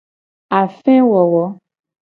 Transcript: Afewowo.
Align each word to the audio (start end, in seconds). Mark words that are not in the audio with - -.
Afewowo. 0.59 1.43